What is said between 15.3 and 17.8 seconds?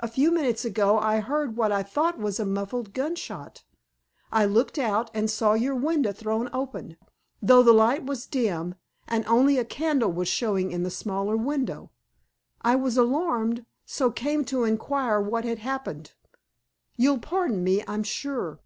had happened. You'll pardon